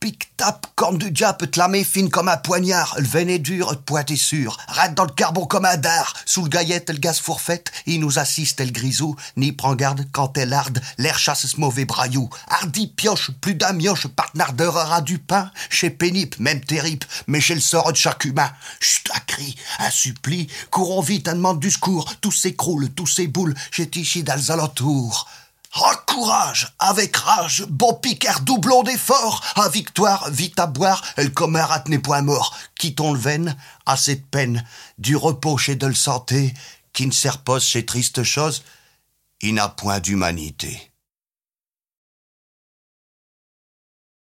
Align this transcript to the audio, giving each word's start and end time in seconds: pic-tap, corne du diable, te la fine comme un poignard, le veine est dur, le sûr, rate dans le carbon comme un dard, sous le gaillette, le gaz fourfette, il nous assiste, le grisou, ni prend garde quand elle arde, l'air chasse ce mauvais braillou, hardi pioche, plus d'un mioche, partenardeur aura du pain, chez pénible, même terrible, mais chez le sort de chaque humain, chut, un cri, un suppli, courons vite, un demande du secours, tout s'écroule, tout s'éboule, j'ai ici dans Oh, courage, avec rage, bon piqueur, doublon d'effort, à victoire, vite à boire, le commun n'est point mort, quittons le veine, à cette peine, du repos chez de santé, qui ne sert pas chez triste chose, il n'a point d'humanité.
pic-tap, 0.00 0.66
corne 0.74 0.98
du 0.98 1.10
diable, 1.10 1.50
te 1.50 1.58
la 1.58 1.72
fine 1.84 2.10
comme 2.10 2.28
un 2.28 2.36
poignard, 2.36 2.94
le 2.98 3.06
veine 3.06 3.30
est 3.30 3.38
dur, 3.38 3.72
le 3.72 4.16
sûr, 4.16 4.56
rate 4.68 4.94
dans 4.94 5.04
le 5.04 5.12
carbon 5.12 5.46
comme 5.46 5.64
un 5.64 5.76
dard, 5.76 6.14
sous 6.26 6.42
le 6.42 6.48
gaillette, 6.48 6.90
le 6.90 6.98
gaz 6.98 7.18
fourfette, 7.18 7.72
il 7.86 8.00
nous 8.00 8.18
assiste, 8.18 8.60
le 8.60 8.70
grisou, 8.70 9.16
ni 9.36 9.52
prend 9.52 9.74
garde 9.74 10.06
quand 10.12 10.36
elle 10.36 10.52
arde, 10.52 10.80
l'air 10.98 11.18
chasse 11.18 11.46
ce 11.46 11.60
mauvais 11.60 11.84
braillou, 11.84 12.28
hardi 12.48 12.88
pioche, 12.88 13.30
plus 13.40 13.54
d'un 13.54 13.72
mioche, 13.72 14.06
partenardeur 14.08 14.76
aura 14.76 15.00
du 15.00 15.18
pain, 15.18 15.50
chez 15.70 15.90
pénible, 15.90 16.36
même 16.40 16.60
terrible, 16.60 17.06
mais 17.26 17.40
chez 17.40 17.54
le 17.54 17.60
sort 17.60 17.92
de 17.92 17.96
chaque 17.96 18.24
humain, 18.24 18.50
chut, 18.80 19.10
un 19.14 19.20
cri, 19.20 19.56
un 19.78 19.90
suppli, 19.90 20.48
courons 20.70 21.00
vite, 21.00 21.28
un 21.28 21.34
demande 21.34 21.60
du 21.60 21.70
secours, 21.70 22.16
tout 22.20 22.32
s'écroule, 22.32 22.90
tout 22.90 23.06
s'éboule, 23.06 23.54
j'ai 23.72 23.90
ici 23.94 24.22
dans 24.22 24.36
Oh, 25.78 25.92
courage, 26.06 26.72
avec 26.78 27.14
rage, 27.16 27.66
bon 27.68 27.92
piqueur, 27.92 28.40
doublon 28.40 28.82
d'effort, 28.82 29.44
à 29.56 29.68
victoire, 29.68 30.30
vite 30.30 30.58
à 30.58 30.66
boire, 30.66 31.02
le 31.18 31.28
commun 31.28 31.68
n'est 31.88 31.98
point 31.98 32.22
mort, 32.22 32.56
quittons 32.78 33.12
le 33.12 33.18
veine, 33.18 33.56
à 33.84 33.98
cette 33.98 34.26
peine, 34.26 34.64
du 34.96 35.16
repos 35.16 35.58
chez 35.58 35.76
de 35.76 35.92
santé, 35.92 36.54
qui 36.94 37.06
ne 37.06 37.12
sert 37.12 37.38
pas 37.38 37.60
chez 37.60 37.84
triste 37.84 38.22
chose, 38.22 38.62
il 39.42 39.54
n'a 39.54 39.68
point 39.68 40.00
d'humanité. 40.00 40.92